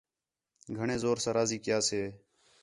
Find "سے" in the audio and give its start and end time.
1.87-2.01